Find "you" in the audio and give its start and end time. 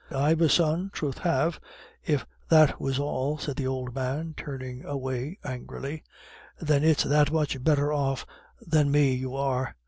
9.13-9.35